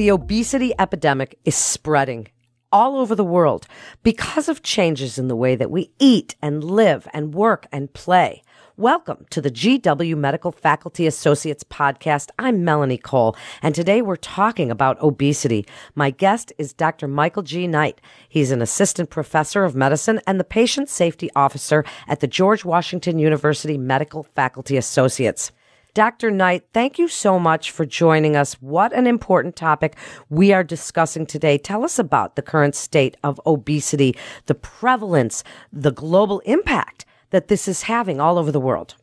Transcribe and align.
The 0.00 0.12
obesity 0.12 0.72
epidemic 0.78 1.38
is 1.44 1.54
spreading 1.54 2.28
all 2.72 2.96
over 2.96 3.14
the 3.14 3.22
world 3.22 3.66
because 4.02 4.48
of 4.48 4.62
changes 4.62 5.18
in 5.18 5.28
the 5.28 5.36
way 5.36 5.54
that 5.56 5.70
we 5.70 5.92
eat 5.98 6.36
and 6.40 6.64
live 6.64 7.06
and 7.12 7.34
work 7.34 7.66
and 7.70 7.92
play. 7.92 8.42
Welcome 8.78 9.26
to 9.28 9.42
the 9.42 9.50
GW 9.50 10.16
Medical 10.16 10.52
Faculty 10.52 11.06
Associates 11.06 11.64
podcast. 11.64 12.30
I'm 12.38 12.64
Melanie 12.64 12.96
Cole, 12.96 13.36
and 13.60 13.74
today 13.74 14.00
we're 14.00 14.16
talking 14.16 14.70
about 14.70 14.98
obesity. 15.02 15.66
My 15.94 16.08
guest 16.08 16.50
is 16.56 16.72
Dr. 16.72 17.06
Michael 17.06 17.42
G. 17.42 17.66
Knight. 17.66 18.00
He's 18.26 18.52
an 18.52 18.62
assistant 18.62 19.10
professor 19.10 19.64
of 19.64 19.74
medicine 19.74 20.22
and 20.26 20.40
the 20.40 20.44
patient 20.44 20.88
safety 20.88 21.28
officer 21.36 21.84
at 22.08 22.20
the 22.20 22.26
George 22.26 22.64
Washington 22.64 23.18
University 23.18 23.76
Medical 23.76 24.22
Faculty 24.22 24.78
Associates. 24.78 25.52
Dr. 25.94 26.30
Knight, 26.30 26.64
thank 26.72 26.98
you 26.98 27.08
so 27.08 27.38
much 27.38 27.70
for 27.70 27.84
joining 27.84 28.36
us. 28.36 28.54
What 28.54 28.92
an 28.92 29.06
important 29.06 29.56
topic 29.56 29.96
we 30.28 30.52
are 30.52 30.62
discussing 30.62 31.26
today. 31.26 31.58
Tell 31.58 31.84
us 31.84 31.98
about 31.98 32.36
the 32.36 32.42
current 32.42 32.76
state 32.76 33.16
of 33.24 33.40
obesity, 33.44 34.16
the 34.46 34.54
prevalence, 34.54 35.42
the 35.72 35.90
global 35.90 36.40
impact 36.40 37.04
that 37.30 37.48
this 37.48 37.66
is 37.66 37.82
having 37.82 38.20
all 38.20 38.38
over 38.38 38.52
the 38.52 38.60
world. 38.60 38.94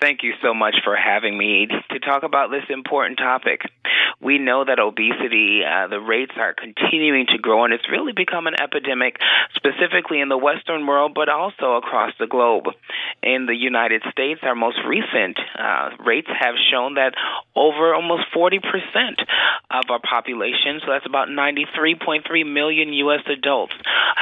Thank 0.00 0.22
you 0.22 0.32
so 0.42 0.52
much 0.52 0.76
for 0.82 0.96
having 0.96 1.38
me 1.38 1.68
to 1.90 1.98
talk 2.00 2.24
about 2.24 2.50
this 2.50 2.64
important 2.68 3.18
topic. 3.18 3.62
We 4.22 4.38
know 4.38 4.64
that 4.64 4.78
obesity, 4.78 5.62
uh, 5.66 5.88
the 5.88 5.98
rates 5.98 6.30
are 6.36 6.54
continuing 6.54 7.26
to 7.34 7.38
grow, 7.38 7.64
and 7.64 7.74
it's 7.74 7.90
really 7.90 8.12
become 8.12 8.46
an 8.46 8.54
epidemic, 8.54 9.18
specifically 9.56 10.20
in 10.20 10.28
the 10.28 10.38
Western 10.38 10.86
world, 10.86 11.12
but 11.12 11.28
also 11.28 11.74
across 11.74 12.12
the 12.20 12.28
globe. 12.28 12.66
In 13.20 13.46
the 13.46 13.56
United 13.56 14.02
States, 14.12 14.40
our 14.44 14.54
most 14.54 14.78
recent 14.86 15.38
uh, 15.58 15.90
rates 16.06 16.28
have 16.28 16.54
shown 16.70 16.94
that 16.94 17.14
over 17.56 17.94
almost 17.94 18.22
40% 18.34 18.62
of 19.70 19.90
our 19.90 19.98
population, 19.98 20.78
so 20.80 20.92
that's 20.92 21.06
about 21.06 21.26
93.3 21.26 22.22
million 22.46 22.92
U.S. 22.92 23.26
adults, 23.26 23.74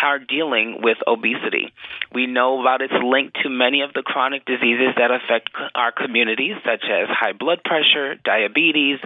are 0.03 0.19
dealing 0.19 0.81
with 0.83 0.97
obesity. 1.07 1.75
We 2.15 2.27
know 2.27 2.61
about 2.61 2.81
its 2.81 2.95
link 3.05 3.35
to 3.43 3.51
many 3.51 3.83
of 3.83 3.93
the 3.93 4.03
chronic 4.03 4.47
diseases 4.47 4.97
that 4.97 5.11
affect 5.11 5.51
our 5.75 5.93
communities, 5.93 6.57
such 6.65 6.85
as 6.89 7.09
high 7.11 7.33
blood 7.33 7.61
pressure, 7.63 8.15
diabetes, 8.25 8.99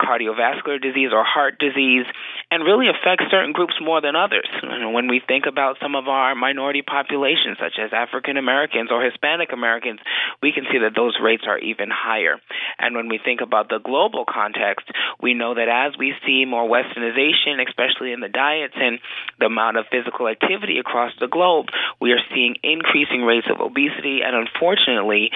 cardiovascular 0.00 0.35
disease, 0.80 1.10
or 1.12 1.24
heart 1.24 1.58
disease, 1.58 2.06
and 2.50 2.62
really 2.62 2.86
affects 2.88 3.24
certain 3.30 3.52
groups 3.52 3.74
more 3.80 4.00
than 4.00 4.14
others. 4.14 4.48
when 4.62 5.08
we 5.08 5.20
think 5.26 5.46
about 5.46 5.76
some 5.82 5.94
of 5.94 6.08
our 6.08 6.34
minority 6.34 6.82
populations, 6.82 7.58
such 7.58 7.78
as 7.78 7.92
African 7.92 8.36
Americans 8.36 8.90
or 8.90 9.02
Hispanic 9.02 9.52
Americans, 9.52 10.00
we 10.42 10.52
can 10.52 10.64
see 10.70 10.78
that 10.78 10.94
those 10.94 11.18
rates 11.22 11.44
are 11.46 11.58
even 11.58 11.88
higher. 11.90 12.38
And 12.78 12.94
when 12.94 13.08
we 13.08 13.18
think 13.22 13.40
about 13.40 13.68
the 13.68 13.78
global 13.78 14.24
context, 14.24 14.86
we 15.20 15.34
know 15.34 15.54
that 15.54 15.68
as 15.68 15.98
we 15.98 16.14
see 16.24 16.44
more 16.44 16.68
westernization, 16.68 17.62
especially 17.66 18.12
in 18.12 18.20
the 18.20 18.28
diets 18.28 18.74
and 18.76 18.98
the 19.38 19.46
amount 19.46 19.76
of 19.76 19.86
physical 19.90 20.28
activity 20.28 20.78
across 20.78 21.12
the 21.20 21.28
globe, 21.28 21.66
we 22.00 22.12
are 22.12 22.22
seeing 22.34 22.56
increasing 22.62 23.22
rates 23.22 23.46
of 23.50 23.60
obesity 23.60 24.20
and 24.24 24.36
unfortunately 24.36 25.30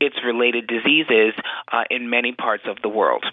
its 0.00 0.16
related 0.24 0.66
diseases 0.66 1.34
uh, 1.70 1.84
in 1.90 2.10
many 2.10 2.32
parts 2.32 2.64
of 2.66 2.76
the 2.82 2.88
world. 2.88 3.24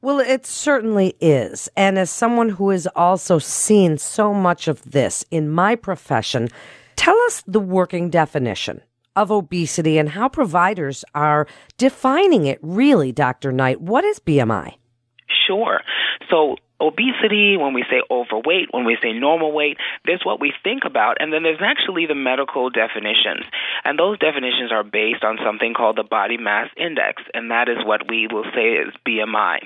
Well, 0.00 0.20
it 0.20 0.46
certainly 0.46 1.16
is. 1.20 1.68
And 1.76 1.98
as 1.98 2.10
someone 2.10 2.50
who 2.50 2.70
has 2.70 2.86
also 2.94 3.38
seen 3.38 3.98
so 3.98 4.32
much 4.32 4.68
of 4.68 4.82
this 4.90 5.24
in 5.30 5.48
my 5.48 5.74
profession, 5.74 6.48
tell 6.94 7.18
us 7.22 7.42
the 7.46 7.60
working 7.60 8.08
definition 8.08 8.80
of 9.16 9.32
obesity 9.32 9.98
and 9.98 10.10
how 10.10 10.28
providers 10.28 11.04
are 11.14 11.48
defining 11.76 12.46
it 12.46 12.60
really, 12.62 13.10
Dr. 13.10 13.50
Knight. 13.50 13.80
What 13.80 14.04
is 14.04 14.20
BMI? 14.20 14.74
Sure. 15.46 15.80
So, 16.30 16.56
obesity, 16.80 17.56
when 17.56 17.74
we 17.74 17.84
say 17.90 18.02
overweight, 18.10 18.68
when 18.70 18.84
we 18.84 18.96
say 19.02 19.12
normal 19.12 19.52
weight, 19.52 19.78
there's 20.04 20.22
what 20.24 20.40
we 20.40 20.52
think 20.62 20.84
about, 20.84 21.16
and 21.20 21.32
then 21.32 21.42
there's 21.42 21.62
actually 21.62 22.06
the 22.06 22.14
medical 22.14 22.70
definitions. 22.70 23.44
And 23.84 23.98
those 23.98 24.18
definitions 24.18 24.72
are 24.72 24.84
based 24.84 25.24
on 25.24 25.38
something 25.44 25.74
called 25.74 25.96
the 25.96 26.04
body 26.04 26.36
mass 26.36 26.68
index, 26.76 27.22
and 27.34 27.50
that 27.50 27.68
is 27.68 27.78
what 27.84 28.08
we 28.08 28.28
will 28.30 28.44
say 28.54 28.74
is 28.74 28.94
BMI. 29.06 29.58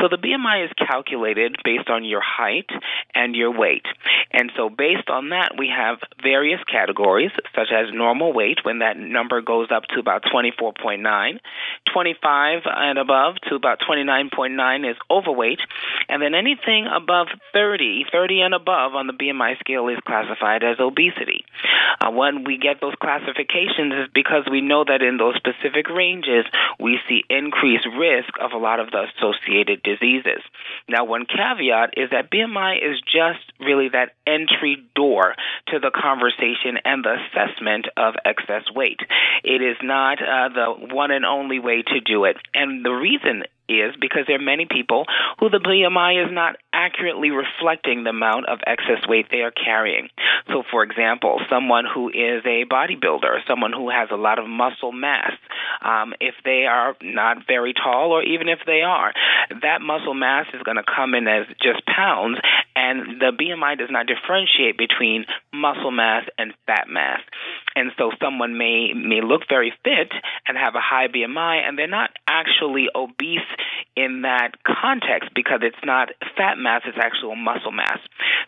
So 0.00 0.08
the 0.08 0.16
BMI 0.16 0.66
is 0.66 0.72
calculated 0.78 1.56
based 1.64 1.88
on 1.88 2.04
your 2.04 2.22
height 2.22 2.70
and 3.14 3.34
your 3.34 3.56
weight. 3.56 3.86
And 4.30 4.52
so 4.56 4.68
based 4.68 5.08
on 5.08 5.30
that, 5.30 5.52
we 5.58 5.68
have 5.68 5.98
various 6.22 6.60
categories, 6.70 7.32
such 7.54 7.68
as 7.72 7.92
normal 7.92 8.32
weight, 8.32 8.58
when 8.64 8.80
that 8.80 8.96
number 8.96 9.40
goes 9.40 9.68
up 9.70 9.84
to 9.94 10.00
about 10.00 10.22
24.9, 10.24 11.40
25 11.92 12.62
and 12.66 12.98
above 12.98 13.36
to 13.48 13.54
about 13.54 13.80
29.9 13.80 14.90
is 14.90 14.96
overweight, 15.10 15.60
and 16.08 16.22
then 16.22 16.34
anything 16.48 16.86
above 16.86 17.28
30, 17.52 18.06
30 18.10 18.40
and 18.40 18.54
above 18.54 18.94
on 18.94 19.06
the 19.06 19.12
BMI 19.12 19.58
scale 19.60 19.88
is 19.88 19.98
classified 20.06 20.62
as 20.62 20.80
obesity. 20.80 21.44
Uh, 22.00 22.10
when 22.10 22.44
we 22.44 22.58
get 22.58 22.80
those 22.80 22.94
classifications 23.00 23.92
is 23.92 24.08
because 24.14 24.44
we 24.50 24.60
know 24.60 24.84
that 24.84 25.02
in 25.02 25.16
those 25.16 25.34
specific 25.36 25.88
ranges 25.88 26.44
we 26.80 26.98
see 27.08 27.22
increased 27.28 27.86
risk 27.98 28.32
of 28.40 28.52
a 28.52 28.56
lot 28.56 28.80
of 28.80 28.90
the 28.90 29.04
associated 29.16 29.82
diseases. 29.82 30.42
Now, 30.88 31.04
one 31.04 31.26
caveat 31.26 31.94
is 31.96 32.10
that 32.10 32.30
BMI 32.30 32.76
is 32.76 33.00
just 33.02 33.44
really 33.60 33.88
that 33.90 34.14
entry 34.26 34.84
door 34.94 35.34
to 35.68 35.78
the 35.78 35.90
conversation 35.90 36.78
and 36.84 37.04
the 37.04 37.16
assessment 37.28 37.86
of 37.96 38.14
excess 38.24 38.64
weight. 38.74 39.00
It 39.44 39.62
is 39.62 39.76
not 39.82 40.18
uh, 40.22 40.48
the 40.48 40.94
one 40.94 41.10
and 41.10 41.24
only 41.24 41.58
way 41.58 41.82
to 41.82 42.00
do 42.00 42.24
it. 42.24 42.36
And 42.54 42.84
the 42.84 42.92
reason 42.92 43.44
is 43.68 43.94
because 44.00 44.24
there 44.26 44.36
are 44.36 44.42
many 44.42 44.66
people 44.68 45.04
who 45.38 45.50
the 45.50 45.58
BMI 45.58 46.24
is 46.24 46.32
not 46.32 46.56
accurately 46.72 47.30
reflecting 47.30 48.04
the 48.04 48.10
amount 48.10 48.48
of 48.48 48.60
excess 48.66 49.06
weight 49.08 49.26
they 49.30 49.42
are 49.42 49.50
carrying. 49.50 50.08
So, 50.48 50.62
for 50.70 50.82
example, 50.82 51.40
someone 51.50 51.84
who 51.84 52.08
is 52.08 52.44
a 52.44 52.64
bodybuilder, 52.64 53.46
someone 53.46 53.72
who 53.72 53.90
has 53.90 54.08
a 54.10 54.16
lot 54.16 54.38
of 54.38 54.48
muscle 54.48 54.92
mass, 54.92 55.32
um, 55.82 56.14
if 56.20 56.34
they 56.44 56.64
are 56.64 56.96
not 57.02 57.46
very 57.46 57.74
tall, 57.74 58.12
or 58.12 58.22
even 58.22 58.48
if 58.48 58.60
they 58.66 58.82
are, 58.82 59.12
that 59.62 59.80
muscle 59.80 60.14
mass 60.14 60.46
is 60.54 60.62
going 60.62 60.76
to 60.76 60.84
come 60.84 61.14
in 61.14 61.28
as 61.28 61.46
just 61.62 61.84
pounds, 61.86 62.38
and 62.74 63.20
the 63.20 63.32
BMI 63.32 63.78
does 63.78 63.90
not 63.90 64.06
differentiate 64.06 64.78
between 64.78 65.26
muscle 65.52 65.90
mass 65.90 66.24
and 66.38 66.54
fat 66.66 66.88
mass. 66.88 67.20
And 67.78 67.92
so 67.96 68.10
someone 68.20 68.58
may 68.58 68.92
may 68.92 69.20
look 69.22 69.42
very 69.48 69.72
fit 69.84 70.10
and 70.46 70.58
have 70.58 70.74
a 70.74 70.80
high 70.80 71.06
BMI 71.06 71.62
and 71.66 71.78
they're 71.78 71.86
not 71.86 72.10
actually 72.26 72.88
obese 72.94 73.46
in 73.94 74.22
that 74.22 74.52
context 74.66 75.30
because 75.34 75.60
it's 75.62 75.84
not 75.84 76.10
fat 76.36 76.58
mass, 76.58 76.82
it's 76.86 76.98
actual 76.98 77.36
muscle 77.36 77.72
mass. 77.72 77.98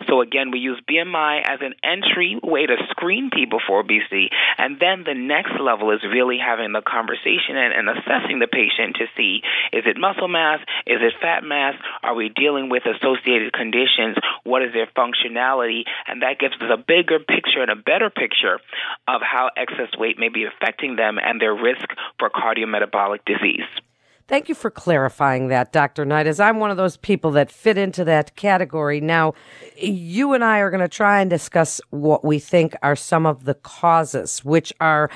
So 0.08 0.20
again, 0.20 0.50
we 0.50 0.58
use 0.58 0.80
BMI 0.88 1.42
as 1.46 1.60
an 1.60 1.74
entry 1.82 2.38
way 2.42 2.66
to 2.66 2.76
screen 2.91 3.30
people 3.32 3.60
for 3.66 3.80
obesity. 3.80 4.30
And 4.58 4.78
then 4.80 5.04
the 5.04 5.14
next 5.14 5.52
level 5.60 5.91
is 5.91 6.00
really 6.02 6.38
having 6.38 6.72
the 6.72 6.82
conversation 6.82 7.54
and, 7.54 7.74
and 7.74 7.88
assessing 7.88 8.38
the 8.38 8.47
patient 8.47 8.97
to 8.98 9.06
see 9.16 9.42
is 9.72 9.84
it 9.86 9.98
muscle 9.98 10.28
mass? 10.28 10.60
Is 10.86 10.98
it 11.02 11.14
fat 11.20 11.42
mass? 11.44 11.74
Are 12.02 12.14
we 12.14 12.28
dealing 12.28 12.68
with 12.68 12.82
associated 12.86 13.52
conditions? 13.52 14.16
What 14.44 14.62
is 14.62 14.72
their 14.72 14.88
functionality? 14.97 15.82
And 16.06 16.22
that 16.22 16.38
gives 16.38 16.54
us 16.54 16.70
a 16.72 16.78
bigger 16.78 17.18
picture 17.18 17.62
and 17.62 17.70
a 17.70 17.76
better 17.76 18.10
picture 18.10 18.58
of 19.06 19.19
how 19.22 19.50
excess 19.56 19.91
weight 19.98 20.19
may 20.19 20.28
be 20.28 20.44
affecting 20.44 20.97
them 20.97 21.19
and 21.22 21.41
their 21.41 21.54
risk 21.54 21.86
for 22.19 22.31
cardiometabolic 22.31 23.25
disease. 23.25 23.66
Thank 24.31 24.48
you 24.48 24.54
for 24.54 24.70
clarifying 24.70 25.48
that, 25.48 25.72
Dr. 25.72 26.04
Knight, 26.04 26.28
as 26.28 26.38
I'm 26.38 26.60
one 26.60 26.70
of 26.70 26.76
those 26.76 26.97
people 26.97 27.32
that 27.32 27.50
fit 27.50 27.76
into 27.76 28.04
that 28.04 28.36
category. 28.36 29.00
Now, 29.00 29.34
you 29.76 30.34
and 30.34 30.44
I 30.44 30.60
are 30.60 30.70
going 30.70 30.82
to 30.82 30.88
try 30.88 31.20
and 31.20 31.28
discuss 31.28 31.80
what 31.91 32.25
we 32.25 32.38
think 32.38 32.76
are 32.80 32.94
some 32.94 33.26
of 33.26 33.44
the 33.44 33.54
causes, 33.54 34.44
which 34.44 34.72
are 34.80 35.10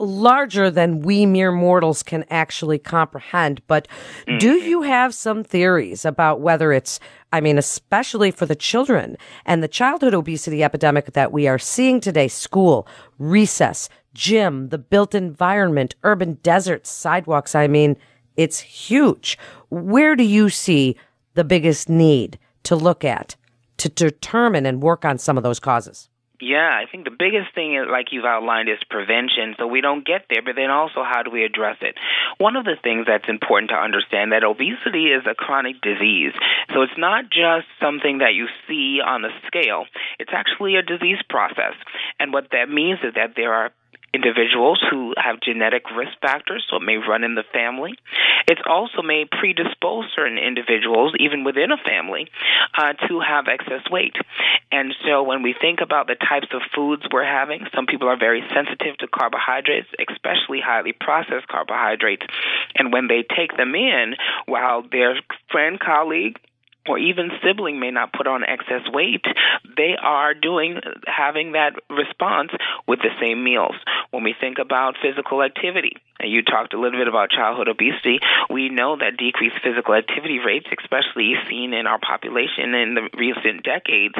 larger 0.00 0.70
than 0.70 1.00
we 1.00 1.26
mere 1.26 1.52
mortals 1.52 2.02
can 2.02 2.24
actually 2.30 2.78
comprehend. 2.78 3.62
But 3.66 3.88
mm-hmm. 4.26 4.38
do 4.38 4.54
you 4.54 4.82
have 4.82 5.14
some 5.14 5.44
theories 5.44 6.04
about 6.04 6.40
whether 6.40 6.72
it's, 6.72 7.00
I 7.32 7.40
mean, 7.40 7.58
especially 7.58 8.30
for 8.30 8.46
the 8.46 8.56
children 8.56 9.16
and 9.44 9.62
the 9.62 9.68
childhood 9.68 10.14
obesity 10.14 10.62
epidemic 10.62 11.12
that 11.12 11.32
we 11.32 11.46
are 11.46 11.58
seeing 11.58 12.00
today, 12.00 12.28
school, 12.28 12.86
recess, 13.18 13.88
gym, 14.14 14.68
the 14.68 14.78
built 14.78 15.14
environment, 15.14 15.94
urban 16.02 16.34
deserts, 16.42 16.90
sidewalks, 16.90 17.54
I 17.54 17.68
mean, 17.68 17.96
it's 18.36 18.60
huge. 18.60 19.38
Where 19.68 20.16
do 20.16 20.24
you 20.24 20.48
see 20.48 20.96
the 21.34 21.44
biggest 21.44 21.88
need 21.88 22.38
to 22.64 22.76
look 22.76 23.04
at 23.04 23.36
to 23.78 23.88
determine 23.88 24.66
and 24.66 24.82
work 24.82 25.04
on 25.04 25.18
some 25.18 25.36
of 25.36 25.42
those 25.42 25.60
causes? 25.60 26.08
Yeah, 26.40 26.70
I 26.70 26.86
think 26.90 27.04
the 27.04 27.10
biggest 27.10 27.52
thing, 27.54 27.74
like 27.90 28.12
you've 28.12 28.24
outlined, 28.24 28.68
is 28.68 28.78
prevention. 28.88 29.56
So 29.58 29.66
we 29.66 29.80
don't 29.80 30.06
get 30.06 30.26
there, 30.30 30.40
but 30.40 30.54
then 30.54 30.70
also 30.70 31.02
how 31.02 31.22
do 31.24 31.30
we 31.30 31.44
address 31.44 31.78
it? 31.80 31.96
One 32.38 32.54
of 32.54 32.64
the 32.64 32.76
things 32.80 33.06
that's 33.08 33.28
important 33.28 33.70
to 33.70 33.76
understand 33.76 34.30
that 34.30 34.44
obesity 34.44 35.10
is 35.10 35.26
a 35.26 35.34
chronic 35.34 35.80
disease. 35.80 36.32
So 36.72 36.82
it's 36.82 36.96
not 36.96 37.24
just 37.24 37.66
something 37.80 38.18
that 38.18 38.34
you 38.34 38.46
see 38.68 39.00
on 39.04 39.22
the 39.22 39.30
scale. 39.48 39.86
It's 40.20 40.30
actually 40.32 40.76
a 40.76 40.82
disease 40.82 41.18
process. 41.28 41.74
And 42.20 42.32
what 42.32 42.50
that 42.52 42.70
means 42.70 43.00
is 43.02 43.14
that 43.14 43.34
there 43.34 43.52
are 43.52 43.72
individuals 44.14 44.82
who 44.90 45.14
have 45.16 45.40
genetic 45.40 45.90
risk 45.90 46.12
factors, 46.20 46.64
so 46.68 46.76
it 46.76 46.82
may 46.82 46.96
run 46.96 47.24
in 47.24 47.34
the 47.34 47.44
family. 47.52 47.94
It 48.48 48.58
also 48.66 49.02
may 49.02 49.26
predispose 49.26 50.06
certain 50.14 50.38
individuals, 50.38 51.12
even 51.20 51.44
within 51.44 51.70
a 51.70 51.76
family, 51.76 52.28
uh, 52.76 52.94
to 53.08 53.20
have 53.20 53.46
excess 53.48 53.88
weight. 53.90 54.16
And 54.72 54.94
so 55.04 55.22
when 55.22 55.42
we 55.42 55.54
think 55.58 55.80
about 55.80 56.06
the 56.06 56.14
types 56.14 56.48
of 56.52 56.62
foods 56.74 57.02
we're 57.12 57.24
having, 57.24 57.66
some 57.74 57.86
people 57.86 58.08
are 58.08 58.18
very 58.18 58.42
sensitive 58.54 58.96
to 58.98 59.08
carbohydrates, 59.08 59.88
especially 59.98 60.60
highly 60.60 60.92
processed 60.92 61.48
carbohydrates. 61.48 62.26
And 62.76 62.92
when 62.92 63.08
they 63.08 63.24
take 63.36 63.56
them 63.56 63.74
in, 63.74 64.14
while 64.46 64.82
their 64.82 65.20
friend, 65.50 65.78
colleague, 65.78 66.38
or 66.88 66.98
even 66.98 67.30
sibling 67.44 67.78
may 67.78 67.90
not 67.90 68.12
put 68.12 68.26
on 68.26 68.44
excess 68.44 68.82
weight, 68.92 69.24
they 69.76 69.96
are 70.00 70.34
doing 70.34 70.80
having 71.06 71.52
that 71.52 71.74
response 71.90 72.50
with 72.86 73.00
the 73.00 73.10
same 73.20 73.44
meals. 73.44 73.76
When 74.10 74.24
we 74.24 74.34
think 74.38 74.58
about 74.58 74.96
physical 75.00 75.42
activity, 75.42 75.96
you 76.20 76.42
talked 76.42 76.74
a 76.74 76.80
little 76.80 76.98
bit 76.98 77.08
about 77.08 77.30
childhood 77.30 77.68
obesity, 77.68 78.18
we 78.50 78.68
know 78.68 78.96
that 78.96 79.16
decreased 79.16 79.56
physical 79.62 79.94
activity 79.94 80.38
rates, 80.38 80.66
especially 80.80 81.34
seen 81.48 81.72
in 81.72 81.86
our 81.86 81.98
population 81.98 82.74
in 82.74 82.94
the 82.94 83.08
recent 83.16 83.62
decades, 83.64 84.14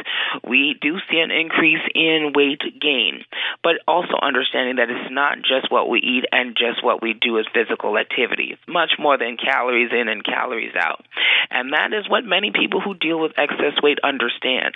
we 0.46 0.78
do 0.80 0.98
see 1.10 1.18
an 1.18 1.30
increase 1.30 1.82
in 1.94 2.32
weight 2.34 2.62
gain. 2.80 3.24
But 3.62 3.80
also 3.86 4.14
understanding 4.20 4.76
that 4.76 4.90
it's 4.90 5.10
not 5.10 5.38
just 5.38 5.70
what 5.70 5.88
we 5.88 5.98
eat 5.98 6.24
and 6.30 6.56
just 6.56 6.84
what 6.84 7.02
we 7.02 7.14
do 7.14 7.38
as 7.38 7.46
physical 7.52 7.98
activity. 7.98 8.50
It's 8.52 8.68
much 8.68 8.92
more 8.98 9.18
than 9.18 9.36
calories 9.36 9.90
in 9.92 10.08
and 10.08 10.24
calories 10.24 10.74
out. 10.78 11.04
And 11.50 11.72
that 11.72 11.92
is 11.92 12.08
what 12.08 12.24
many 12.24 12.52
people 12.52 12.80
who 12.80 12.94
deal 12.94 13.18
with 13.18 13.32
excess 13.36 13.80
weight 13.82 13.98
understand. 14.04 14.74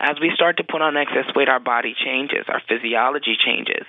As 0.00 0.16
we 0.20 0.30
start 0.34 0.58
to 0.58 0.64
put 0.64 0.82
on 0.82 0.96
excess 0.96 1.26
weight, 1.34 1.48
our 1.48 1.60
body 1.60 1.94
changes, 1.94 2.44
our 2.48 2.62
physiology 2.68 3.36
changes, 3.36 3.86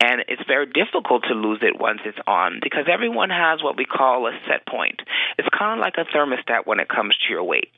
and 0.00 0.22
it's 0.28 0.42
very 0.46 0.66
difficult 0.66 1.24
to 1.28 1.34
lose 1.34 1.60
it 1.62 1.78
once 1.78 2.00
it's 2.04 2.18
on 2.26 2.60
because 2.62 2.86
everyone 2.90 3.30
has 3.30 3.62
what 3.62 3.76
we 3.76 3.84
call 3.84 4.26
a 4.26 4.32
set 4.46 4.66
point. 4.66 5.00
It's 5.38 5.48
kind 5.56 5.78
of 5.78 5.82
like 5.82 5.94
a 5.98 6.04
thermostat 6.14 6.66
when 6.66 6.80
it 6.80 6.88
comes 6.88 7.16
to 7.26 7.32
your 7.32 7.44
weight. 7.44 7.70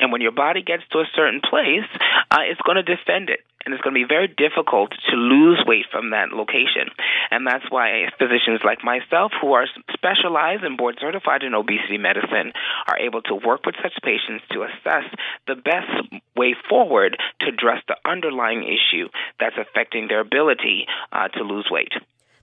And 0.00 0.12
when 0.12 0.20
your 0.20 0.32
body 0.32 0.62
gets 0.62 0.82
to 0.92 0.98
a 0.98 1.08
certain 1.14 1.40
place, 1.40 1.88
uh, 2.30 2.44
it's 2.44 2.60
going 2.62 2.76
to 2.76 2.82
defend 2.82 3.30
it 3.30 3.40
and 3.66 3.74
it's 3.74 3.82
going 3.82 3.92
to 3.94 4.00
be 4.00 4.06
very 4.06 4.28
difficult 4.28 4.94
to 5.10 5.16
lose 5.16 5.58
weight 5.66 5.86
from 5.90 6.10
that 6.10 6.30
location. 6.30 6.86
And 7.32 7.44
that's 7.44 7.66
why 7.68 8.06
physicians 8.16 8.62
like 8.64 8.84
myself, 8.84 9.32
who 9.42 9.52
are 9.54 9.66
specialized 9.92 10.62
and 10.62 10.78
board 10.78 10.96
certified 11.00 11.42
in 11.42 11.52
obesity 11.52 11.98
medicine, 11.98 12.54
are 12.86 12.98
able 12.98 13.22
to 13.22 13.34
work 13.34 13.66
with 13.66 13.74
such 13.82 13.98
patients 14.02 14.44
to 14.52 14.62
assess 14.62 15.10
the 15.48 15.56
best 15.56 15.90
way 16.36 16.54
forward 16.70 17.18
to 17.40 17.48
address 17.48 17.82
the 17.88 17.96
underlying 18.08 18.62
issue 18.62 19.08
that's 19.40 19.58
affecting 19.58 20.06
their 20.06 20.20
ability 20.20 20.86
uh, 21.10 21.26
to 21.28 21.42
lose 21.42 21.66
weight. 21.68 21.92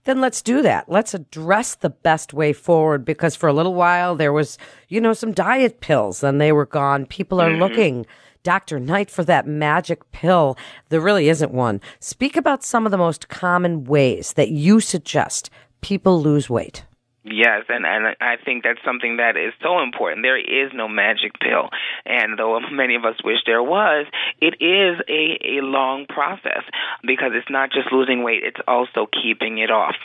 Then 0.03 0.19
let's 0.19 0.41
do 0.41 0.61
that. 0.63 0.89
Let's 0.89 1.13
address 1.13 1.75
the 1.75 1.89
best 1.89 2.33
way 2.33 2.51
forward 2.51 3.05
because 3.05 3.37
for 3.37 3.47
a 3.47 3.53
little 3.53 3.73
while 3.73 4.17
there 4.17 4.33
was, 4.33 4.57
you 4.89 4.99
know, 4.99 5.13
some 5.13 5.31
diet 5.31 5.79
pills 5.79 6.21
and 6.21 6.41
they 6.41 6.51
were 6.51 6.65
gone. 6.65 7.05
People 7.05 7.39
are 7.39 7.49
mm-hmm. 7.49 7.61
looking 7.61 8.05
Dr. 8.43 8.79
Knight 8.79 9.09
for 9.09 9.23
that 9.23 9.47
magic 9.47 10.11
pill. 10.11 10.57
There 10.89 10.99
really 10.99 11.29
isn't 11.29 11.53
one. 11.53 11.79
Speak 11.99 12.35
about 12.35 12.63
some 12.63 12.85
of 12.85 12.91
the 12.91 12.97
most 12.97 13.29
common 13.29 13.85
ways 13.85 14.33
that 14.33 14.49
you 14.49 14.81
suggest 14.81 15.49
people 15.81 16.21
lose 16.21 16.49
weight. 16.49 16.83
Yes, 17.25 17.63
and, 17.69 17.85
and 17.85 18.17
I 18.19 18.35
think 18.43 18.65
that's 18.65 18.83
something 18.83 19.17
that 19.17 19.37
is 19.37 19.53
so 19.63 19.79
important. 19.79 20.23
There 20.23 20.37
is 20.37 20.71
no 20.73 20.89
magic 20.89 21.39
pill. 21.39 21.69
And 22.05 22.37
though 22.37 22.59
many 22.71 22.95
of 22.95 23.05
us 23.05 23.15
wish 23.23 23.39
there 23.45 23.63
was, 23.63 24.07
it 24.41 24.59
is 24.59 24.99
a, 25.07 25.59
a 25.59 25.63
long 25.63 26.05
process 26.05 26.63
because 27.01 27.31
it's 27.33 27.49
not 27.49 27.71
just 27.71 27.93
losing 27.93 28.23
weight, 28.23 28.43
it's 28.43 28.59
also 28.67 29.07
keeping 29.07 29.57
it 29.57 29.71
off. 29.71 29.95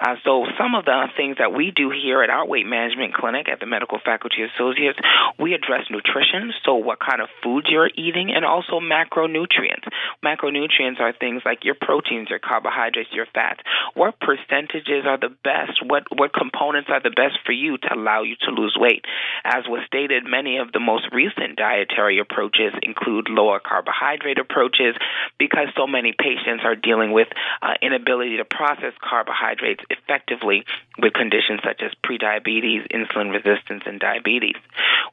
Uh, 0.00 0.16
so 0.24 0.44
some 0.60 0.74
of 0.74 0.84
the 0.84 1.08
things 1.16 1.36
that 1.38 1.54
we 1.54 1.72
do 1.74 1.88
here 1.90 2.22
at 2.22 2.28
our 2.28 2.46
weight 2.46 2.66
management 2.66 3.14
clinic 3.14 3.48
at 3.48 3.60
the 3.60 3.66
Medical 3.66 3.98
Faculty 4.04 4.44
Associates, 4.44 4.98
we 5.38 5.54
address 5.54 5.88
nutrition, 5.90 6.52
so 6.64 6.74
what 6.74 7.00
kind 7.00 7.22
of 7.22 7.28
foods 7.42 7.66
you're 7.70 7.90
eating, 7.96 8.30
and 8.30 8.44
also 8.44 8.78
macronutrients. 8.78 9.88
Macronutrients 10.22 11.00
are 11.00 11.14
things 11.18 11.42
like 11.46 11.64
your 11.64 11.76
proteins, 11.80 12.28
your 12.28 12.38
carbohydrates, 12.38 13.10
your 13.12 13.26
fats. 13.32 13.60
What 13.94 14.20
percentages 14.20 15.04
are 15.06 15.18
the 15.18 15.32
best? 15.42 15.80
What 15.84 16.04
what 16.14 16.32
components 16.32 16.57
components 16.58 16.88
are 16.92 17.02
the 17.02 17.10
best 17.10 17.38
for 17.44 17.52
you 17.52 17.78
to 17.78 17.94
allow 17.94 18.22
you 18.22 18.36
to 18.42 18.50
lose 18.50 18.76
weight. 18.78 19.04
As 19.44 19.64
was 19.68 19.80
stated, 19.86 20.24
many 20.26 20.58
of 20.58 20.72
the 20.72 20.80
most 20.80 21.06
recent 21.12 21.56
dietary 21.56 22.18
approaches 22.18 22.72
include 22.82 23.28
lower 23.28 23.60
carbohydrate 23.60 24.38
approaches 24.38 24.96
because 25.38 25.68
so 25.76 25.86
many 25.86 26.14
patients 26.18 26.62
are 26.64 26.74
dealing 26.74 27.12
with 27.12 27.28
uh, 27.62 27.74
inability 27.82 28.38
to 28.38 28.44
process 28.44 28.92
carbohydrates 29.00 29.84
effectively 29.90 30.64
with 30.98 31.12
conditions 31.12 31.60
such 31.64 31.82
as 31.82 31.92
prediabetes, 32.04 32.86
insulin 32.90 33.30
resistance, 33.30 33.84
and 33.86 34.00
diabetes. 34.00 34.56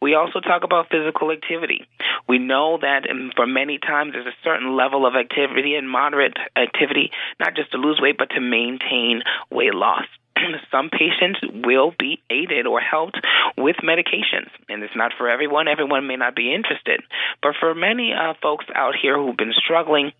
We 0.01 0.15
also 0.15 0.39
talk 0.39 0.63
about 0.63 0.89
physical 0.89 1.31
activity. 1.31 1.87
We 2.27 2.39
know 2.39 2.79
that 2.81 3.07
for 3.35 3.45
many 3.45 3.77
times 3.77 4.13
there's 4.13 4.25
a 4.25 4.43
certain 4.43 4.75
level 4.75 5.05
of 5.05 5.15
activity 5.15 5.75
and 5.75 5.89
moderate 5.89 6.37
activity, 6.55 7.11
not 7.39 7.55
just 7.55 7.71
to 7.71 7.77
lose 7.77 7.99
weight, 8.01 8.17
but 8.17 8.31
to 8.31 8.41
maintain 8.41 9.21
weight 9.51 9.73
loss. 9.73 10.05
some 10.71 10.89
patients 10.89 11.39
will 11.65 11.93
be 11.97 12.21
aided 12.29 12.67
or 12.67 12.79
helped 12.79 13.17
with 13.57 13.77
medications, 13.77 14.49
and 14.69 14.83
it's 14.83 14.95
not 14.95 15.11
for 15.17 15.29
everyone. 15.29 15.67
Everyone 15.67 16.07
may 16.07 16.15
not 16.15 16.35
be 16.35 16.53
interested, 16.53 17.01
but 17.41 17.53
for 17.59 17.73
many 17.73 18.13
uh, 18.13 18.33
folks 18.41 18.65
out 18.73 18.95
here 19.01 19.17
who've 19.17 19.37
been 19.37 19.53
struggling 19.53 20.11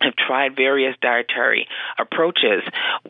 have 0.00 0.14
tried 0.16 0.56
various 0.56 0.94
dietary 1.00 1.66
approaches, 1.98 2.62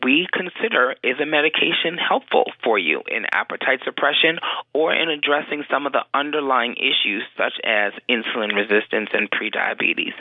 we 0.03 0.27
consider 0.33 0.95
is 1.03 1.19
a 1.21 1.27
medication 1.27 1.99
helpful 1.99 2.45
for 2.63 2.79
you 2.79 3.03
in 3.09 3.27
appetite 3.33 3.81
suppression 3.85 4.39
or 4.73 4.95
in 4.95 5.09
addressing 5.09 5.65
some 5.71 5.87
of 5.87 5.93
the 5.93 6.05
underlying 6.15 6.77
issues 6.77 7.25
such 7.37 7.55
as 7.65 7.93
insulin 8.09 8.55
resistance 8.55 9.11
and 9.13 9.31
prediabetes. 9.31 10.15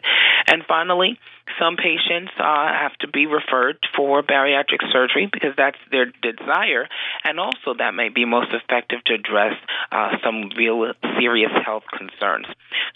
And 0.47 0.63
finally, 0.67 1.19
some 1.59 1.77
patients 1.77 2.31
uh, 2.39 2.67
have 2.73 2.94
to 3.00 3.07
be 3.07 3.27
referred 3.27 3.77
for 3.95 4.23
bariatric 4.23 4.81
surgery 4.91 5.29
because 5.31 5.53
that's 5.56 5.77
their 5.91 6.06
desire, 6.21 6.88
and 7.23 7.39
also 7.39 7.75
that 7.77 7.94
may 7.94 8.09
be 8.09 8.25
most 8.25 8.50
effective 8.51 9.03
to 9.06 9.13
address 9.13 9.53
uh, 9.91 10.17
some 10.23 10.50
real 10.57 10.91
serious 11.19 11.51
health 11.63 11.83
concerns. 11.95 12.47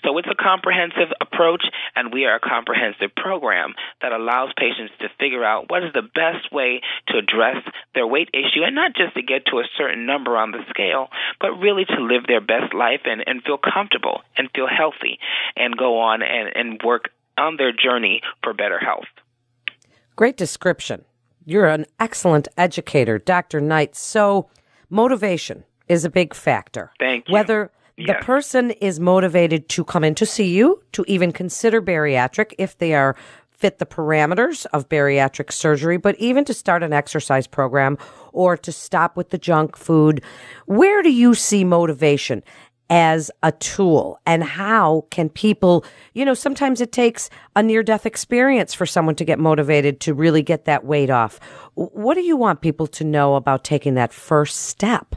So 0.04 0.18
it's 0.18 0.28
a 0.28 0.36
comprehensive 0.36 1.14
approach, 1.22 1.64
and 1.96 2.12
we 2.12 2.26
are 2.26 2.36
a 2.36 2.40
comprehensive 2.40 3.16
program 3.16 3.59
that 4.02 4.12
allows 4.12 4.52
patients 4.58 4.94
to 5.00 5.08
figure 5.20 5.44
out 5.44 5.70
what 5.70 5.84
is 5.84 5.94
the 5.94 6.02
best 6.02 6.52
way 6.52 6.82
to 7.08 7.18
address 7.18 7.58
their 7.94 8.08
weight 8.08 8.30
issue, 8.34 8.64
and 8.64 8.76
not 8.76 8.96
just 8.96 9.16
to 9.16 9.22
get 9.22 9.46
to 9.48 9.60
a 9.60 9.68
certain 9.78 10.06
number 10.06 10.38
on 10.38 10.52
the 10.52 10.64
scale, 10.70 11.08
but 11.40 11.52
really 11.60 11.86
to 11.86 12.02
live 12.02 12.24
their 12.28 12.42
best 12.42 12.74
life 12.74 13.02
and, 13.06 13.24
and 13.26 13.44
feel 13.44 13.58
comfortable 13.58 14.22
and 14.38 14.50
feel 14.56 14.68
healthy 14.68 15.20
and 15.56 15.78
go 15.78 16.00
on 16.00 16.22
and, 16.22 16.50
and 16.56 16.82
work 16.84 17.10
on 17.38 17.58
their 17.58 17.72
journey 17.72 18.22
for 18.44 18.54
better 18.54 18.80
health. 18.80 19.08
Great 20.16 20.38
description. 20.38 21.06
You're 21.46 21.68
an 21.68 21.86
excellent 22.00 22.48
educator, 22.58 23.18
Dr. 23.18 23.62
Knight. 23.62 23.96
So, 23.96 24.50
motivation 24.90 25.64
is 25.88 26.06
a 26.06 26.10
big 26.10 26.34
factor. 26.34 26.92
Thank 27.00 27.28
you. 27.28 27.34
Whether 27.34 27.72
the 27.98 28.16
person 28.22 28.72
is 28.72 29.00
motivated 29.00 29.68
to 29.70 29.84
come 29.84 30.04
in 30.04 30.16
to 30.16 30.26
see 30.26 30.54
you, 30.54 30.82
to 30.94 31.04
even 31.08 31.32
consider 31.32 31.82
bariatric 31.82 32.54
if 32.58 32.78
they 32.78 32.94
are 32.94 33.16
fit 33.60 33.80
the 33.80 33.86
parameters 33.86 34.66
of 34.74 34.90
bariatric 34.90 35.52
surgery, 35.52 35.98
but 35.98 36.16
even 36.18 36.46
to 36.46 36.54
start 36.54 36.82
an 36.82 36.94
exercise 36.94 37.48
program 37.48 37.98
or 38.32 38.56
to 38.58 38.72
stop 38.72 39.18
with 39.18 39.30
the 39.30 39.38
junk 39.38 39.76
food. 39.76 40.24
Where 40.66 41.04
do 41.04 41.12
you 41.12 41.34
see 41.34 41.64
motivation? 41.64 42.44
as 42.92 43.30
a 43.44 43.52
tool 43.52 44.20
and 44.26 44.44
how 44.44 45.06
can 45.12 45.30
people, 45.30 45.86
you 46.14 46.26
know, 46.26 46.34
sometimes 46.34 46.82
it 46.82 46.92
takes 46.92 47.30
a 47.56 47.62
near 47.62 47.84
death 47.84 48.06
experience 48.06 48.74
for 48.74 48.86
someone 48.86 49.16
to 49.16 49.26
get 49.26 49.38
motivated 49.38 50.00
to 50.02 50.14
really 50.14 50.42
get 50.42 50.66
that 50.66 50.86
weight 50.86 51.10
off. 51.10 51.40
What 51.76 52.16
do 52.16 52.22
you 52.22 52.36
want 52.36 52.62
people 52.62 52.88
to 52.88 53.04
know 53.04 53.36
about 53.36 53.64
taking 53.64 53.94
that 53.94 54.12
first 54.12 54.62
step? 54.62 55.16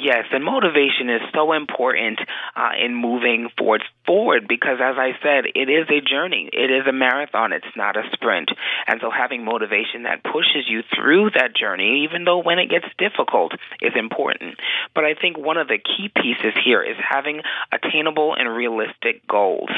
Yes, 0.00 0.26
and 0.30 0.44
motivation 0.44 1.10
is 1.10 1.20
so 1.34 1.52
important 1.52 2.20
uh, 2.54 2.70
in 2.80 2.94
moving 2.94 3.48
forward. 3.58 3.82
Forward 4.08 4.48
because, 4.48 4.78
as 4.80 4.96
I 4.96 5.12
said, 5.22 5.44
it 5.54 5.68
is 5.68 5.84
a 5.90 6.00
journey. 6.00 6.48
It 6.50 6.72
is 6.72 6.86
a 6.88 6.92
marathon. 6.92 7.52
It's 7.52 7.76
not 7.76 7.98
a 7.98 8.08
sprint. 8.12 8.48
And 8.86 9.00
so, 9.02 9.10
having 9.10 9.44
motivation 9.44 10.04
that 10.04 10.24
pushes 10.24 10.64
you 10.66 10.80
through 10.96 11.32
that 11.36 11.54
journey, 11.54 12.04
even 12.08 12.24
though 12.24 12.38
when 12.38 12.58
it 12.58 12.70
gets 12.70 12.86
difficult, 12.96 13.52
is 13.82 13.92
important. 13.94 14.56
But 14.94 15.04
I 15.04 15.12
think 15.12 15.36
one 15.36 15.58
of 15.58 15.68
the 15.68 15.76
key 15.76 16.08
pieces 16.08 16.56
here 16.64 16.82
is 16.82 16.96
having 16.96 17.42
attainable 17.70 18.34
and 18.34 18.48
realistic 18.48 19.26
goals. 19.28 19.68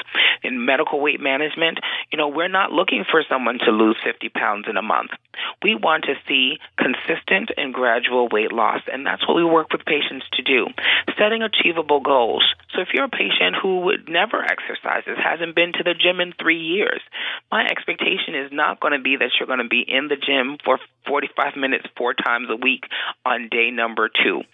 In 0.44 0.64
medical 0.64 1.00
weight 1.00 1.20
management, 1.20 1.80
you 2.12 2.16
know, 2.16 2.28
we're 2.28 2.48
not 2.48 2.70
looking 2.70 3.04
for 3.10 3.24
someone 3.28 3.58
to 3.66 3.72
lose 3.72 3.96
50 4.04 4.28
pounds 4.28 4.66
in 4.70 4.76
a 4.76 4.82
month. 4.82 5.10
We 5.62 5.74
want 5.74 6.04
to 6.04 6.14
see 6.28 6.58
consistent 6.78 7.50
and 7.56 7.74
gradual 7.74 8.28
weight 8.30 8.52
loss, 8.52 8.82
and 8.92 9.04
that's 9.04 9.26
what 9.26 9.34
we 9.34 9.44
work 9.44 9.72
with 9.72 9.84
patients 9.84 10.26
to 10.34 10.42
do. 10.42 10.66
Setting 11.18 11.42
achievable 11.42 12.00
goals. 12.00 12.44
So 12.80 12.84
if 12.88 12.94
you're 12.94 13.04
a 13.04 13.08
patient 13.10 13.56
who 13.60 13.80
would 13.80 14.08
never 14.08 14.42
exercises, 14.42 15.18
hasn't 15.22 15.54
been 15.54 15.72
to 15.74 15.82
the 15.84 15.92
gym 15.92 16.18
in 16.18 16.32
three 16.40 16.60
years, 16.60 17.02
my 17.52 17.66
expectation 17.66 18.34
is 18.34 18.50
not 18.52 18.80
going 18.80 18.94
to 18.94 18.98
be 18.98 19.16
that 19.16 19.32
you're 19.38 19.46
going 19.46 19.60
to 19.60 19.68
be 19.68 19.84
in 19.86 20.08
the 20.08 20.16
gym 20.16 20.56
for 20.64 20.78
45 21.06 21.56
minutes 21.56 21.84
four 21.98 22.14
times 22.14 22.48
a 22.48 22.56
week 22.56 22.84
on 23.26 23.50
day 23.50 23.70
number 23.70 24.08
two 24.08 24.44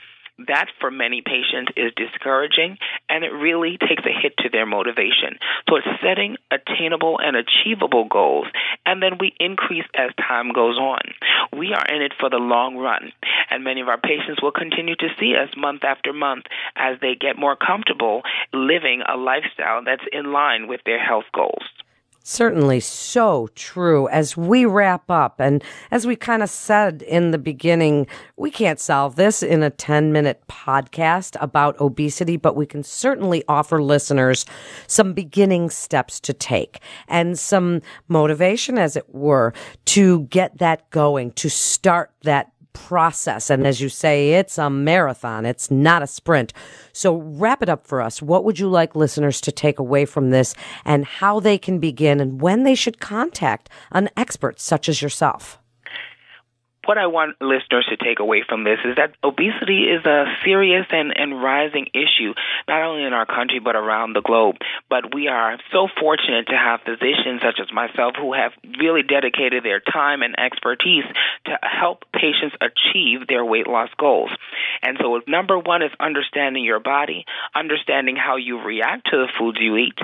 that 0.47 0.67
for 0.81 0.91
many 0.91 1.23
patients 1.25 1.73
is 1.77 1.93
discouraging 1.97 2.77
and 3.09 3.25
it 3.25 3.33
really 3.33 3.79
takes 3.79 4.05
a 4.05 4.13
hit 4.13 4.37
to 4.39 4.51
their 4.51 4.67
motivation. 4.67 5.41
So 5.69 5.77
it's 5.77 5.87
setting 6.03 6.37
attainable 6.51 7.19
and 7.19 7.37
achievable 7.37 8.05
goals 8.05 8.47
and 8.85 9.03
then 9.03 9.19
we 9.19 9.35
increase 9.41 9.87
as 9.95 10.11
time 10.17 10.53
goes 10.53 10.77
on. 10.77 11.01
We 11.57 11.73
are 11.73 11.87
in 11.87 12.03
it 12.03 12.13
for 12.19 12.29
the 12.29 12.37
long 12.37 12.77
run 12.77 13.13
and 13.51 13.65
many 13.65 13.81
of 13.81 13.89
our 13.89 13.99
patients 13.99 14.43
will 14.43 14.53
continue 14.53 14.97
to 14.97 15.09
see 15.19 15.35
us 15.37 15.49
month 15.57 15.85
after 15.85 16.13
month 16.13 16.45
as 16.77 16.99
they 17.01 17.15
get 17.15 17.39
more 17.39 17.57
comfortable 17.57 18.23
living 18.53 19.03
a 19.03 19.17
lifestyle 19.17 19.83
that's 19.85 20.05
in 20.13 20.33
line 20.33 20.69
with 20.69 20.81
their 20.85 21.03
health 21.03 21.25
goals. 21.33 21.65
Certainly 22.29 22.81
so 22.81 23.49
true. 23.55 24.09
As 24.09 24.37
we 24.37 24.65
wrap 24.65 25.09
up, 25.13 25.39
and 25.39 25.63
as 25.93 26.09
we 26.09 26.17
kind 26.17 26.43
of 26.43 26.51
said 26.51 27.03
in 27.03 27.31
the 27.31 27.39
beginning, 27.39 28.09
we 28.37 28.51
can't 28.51 28.81
solve 28.81 29.15
this 29.15 29.45
in 29.45 29.63
a 29.63 29.71
10 29.71 30.11
minute 30.11 30.43
podcast 30.49 31.37
about 31.41 31.81
obesity, 31.81 32.37
but 32.37 32.57
we 32.57 32.67
can 32.67 32.83
certainly 32.83 33.45
offer 33.47 33.81
listeners 33.81 34.45
some 34.89 35.13
beginning 35.13 35.71
steps 35.71 36.19
to 36.19 36.33
take 36.33 36.81
and 37.07 37.39
some 37.39 37.81
motivation, 38.09 38.77
as 38.77 38.97
it 38.97 39.15
were, 39.15 39.55
to 39.85 40.23
get 40.23 40.59
that 40.59 40.91
going, 40.91 41.31
to 41.31 41.49
start 41.49 42.11
that 42.25 42.51
process. 42.77 43.49
And 43.49 43.67
as 43.67 43.81
you 43.81 43.89
say, 43.89 44.35
it's 44.35 44.59
a 44.59 44.69
marathon. 44.69 45.47
It's 45.47 45.71
not 45.71 46.03
a 46.03 46.07
sprint. 46.07 46.53
So 46.93 47.17
wrap 47.17 47.63
it 47.63 47.69
up 47.69 47.87
for 47.87 48.03
us. 48.03 48.21
What 48.21 48.45
would 48.45 48.59
you 48.59 48.69
like 48.69 48.95
listeners 48.95 49.41
to 49.41 49.51
take 49.51 49.79
away 49.79 50.05
from 50.05 50.31
this 50.31 50.55
and 50.85 51.05
how 51.05 51.41
they 51.41 51.59
can 51.59 51.79
begin 51.79 52.21
and 52.21 52.41
when 52.41 52.65
they 52.65 52.75
should 52.75 53.01
contact 53.01 53.71
an 53.91 54.11
expert 54.17 54.61
such 54.61 54.89
as 54.89 55.01
yourself? 55.01 55.59
What 56.87 56.99
I 56.99 57.07
want 57.07 57.37
listeners 57.41 57.87
to 57.91 57.97
take 57.97 58.21
away 58.21 58.43
from 58.49 58.65
this 58.65 58.79
is 58.85 58.97
that 58.97 59.15
obesity 59.23 59.85
is 59.85 60.05
a 60.07 60.25
serious 60.45 60.87
and, 60.91 61.13
and 61.17 61.43
rising 61.43 61.87
issue, 61.93 62.35
not 62.69 62.83
only 62.83 63.05
in 63.05 63.13
our 63.13 63.27
country 63.27 63.59
but 63.59 63.77
around 63.77 64.15
the 64.15 64.23
globe. 64.23 64.57
But 64.89 65.15
we 65.15 65.29
are 65.29 65.59
so 65.73 65.89
fortunate 66.01 66.47
to 66.49 66.57
have 66.57 66.81
physicians 66.83 67.43
such 67.43 67.61
as 67.61 67.73
myself 67.73 68.15
who 68.17 68.33
have 68.33 68.53
really 68.79 69.03
dedicated 69.03 69.65
their 69.65 69.81
time 69.81 70.23
and 70.23 70.39
expertise 70.39 71.05
to 71.47 71.59
help 71.63 72.05
patients 72.13 72.57
achieve 72.61 73.27
their 73.29 73.45
weight 73.45 73.67
loss 73.67 73.91
goals. 73.99 74.31
And 74.83 74.97
so, 75.01 75.21
number 75.27 75.59
one 75.59 75.83
is 75.83 75.91
understanding 75.99 76.65
your 76.65 76.81
body, 76.81 77.25
understanding 77.55 78.17
how 78.17 78.37
you 78.37 78.63
react 78.63 79.11
to 79.11 79.17
the 79.17 79.29
foods 79.39 79.59
you 79.61 79.77
eat, 79.77 79.99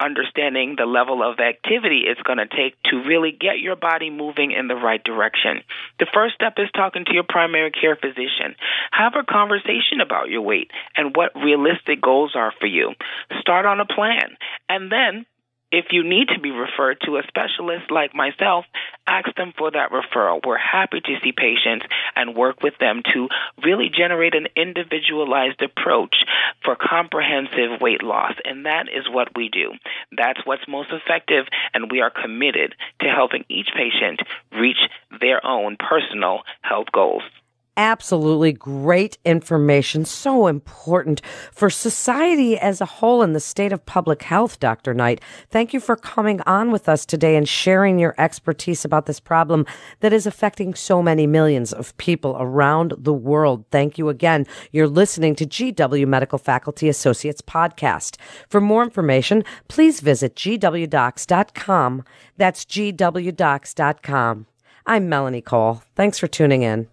understanding 0.00 0.74
the 0.76 0.86
level 0.86 1.22
of 1.22 1.38
activity 1.40 2.04
it's 2.06 2.20
going 2.22 2.38
to 2.38 2.46
take 2.46 2.80
to 2.84 2.96
really 3.06 3.32
get 3.32 3.58
your 3.60 3.76
body 3.76 4.10
moving 4.10 4.52
in 4.52 4.68
the 4.68 4.74
right 4.74 5.02
direction. 5.02 5.62
The 5.98 6.06
first 6.12 6.34
step 6.34 6.54
is 6.58 6.68
talking 6.74 7.04
to 7.06 7.14
your 7.14 7.24
primary 7.28 7.70
care 7.70 7.96
physician. 7.96 8.54
Have 8.92 9.14
a 9.14 9.24
conversation 9.24 10.00
about 10.02 10.28
your 10.28 10.42
weight 10.42 10.70
and 10.96 11.14
what 11.16 11.34
realistic 11.34 12.00
goals 12.00 12.32
are 12.34 12.52
for 12.58 12.66
you. 12.66 12.92
Start 13.40 13.66
on 13.66 13.80
a 13.80 13.86
plan. 13.86 14.36
And 14.68 14.90
then 14.92 15.26
if 15.70 15.86
you 15.90 16.02
need 16.02 16.28
to 16.28 16.40
be 16.40 16.50
referred 16.50 16.98
to 17.02 17.16
a 17.16 17.22
specialist 17.28 17.90
like 17.90 18.14
myself, 18.14 18.64
ask 19.06 19.34
them 19.36 19.52
for 19.56 19.70
that 19.70 19.90
referral. 19.90 20.40
We're 20.44 20.56
happy 20.56 21.00
to 21.00 21.16
see 21.22 21.32
patients 21.32 21.86
and 22.16 22.34
work 22.34 22.62
with 22.62 22.74
them 22.78 23.02
to 23.14 23.28
really 23.62 23.90
generate 23.90 24.34
an 24.34 24.48
individualized 24.56 25.60
approach 25.62 26.16
for 26.64 26.76
comprehensive 26.76 27.80
weight 27.80 28.02
loss. 28.02 28.34
And 28.44 28.66
that 28.66 28.86
is 28.88 29.08
what 29.10 29.36
we 29.36 29.48
do. 29.48 29.72
That's 30.16 30.40
what's 30.44 30.66
most 30.68 30.90
effective, 30.90 31.46
and 31.74 31.90
we 31.90 32.00
are 32.00 32.10
committed 32.10 32.74
to 33.00 33.08
helping 33.08 33.44
each 33.48 33.68
patient 33.76 34.20
reach 34.52 34.80
their 35.20 35.44
own 35.44 35.76
personal 35.76 36.42
health 36.62 36.88
goals 36.92 37.22
absolutely 37.78 38.52
great 38.52 39.16
information. 39.24 40.04
So 40.04 40.48
important 40.48 41.22
for 41.52 41.70
society 41.70 42.58
as 42.58 42.80
a 42.80 42.86
whole 42.86 43.22
and 43.22 43.34
the 43.34 43.40
state 43.40 43.72
of 43.72 43.86
public 43.86 44.22
health, 44.24 44.60
Dr. 44.60 44.92
Knight. 44.92 45.22
Thank 45.48 45.72
you 45.72 45.80
for 45.80 45.96
coming 45.96 46.42
on 46.42 46.70
with 46.70 46.88
us 46.88 47.06
today 47.06 47.36
and 47.36 47.48
sharing 47.48 47.98
your 47.98 48.14
expertise 48.18 48.84
about 48.84 49.06
this 49.06 49.20
problem 49.20 49.64
that 50.00 50.12
is 50.12 50.26
affecting 50.26 50.74
so 50.74 51.00
many 51.02 51.26
millions 51.26 51.72
of 51.72 51.96
people 51.96 52.36
around 52.38 52.92
the 52.98 53.14
world. 53.14 53.64
Thank 53.70 53.96
you 53.96 54.08
again. 54.08 54.44
You're 54.72 54.88
listening 54.88 55.36
to 55.36 55.46
GW 55.46 56.06
Medical 56.06 56.38
Faculty 56.38 56.88
Associates 56.88 57.40
podcast. 57.40 58.16
For 58.48 58.60
more 58.60 58.82
information, 58.82 59.44
please 59.68 60.00
visit 60.00 60.34
gwdocs.com. 60.34 62.04
That's 62.36 62.64
gwdocs.com. 62.64 64.46
I'm 64.86 65.08
Melanie 65.08 65.42
Cole. 65.42 65.82
Thanks 65.94 66.18
for 66.18 66.26
tuning 66.26 66.62
in. 66.62 66.88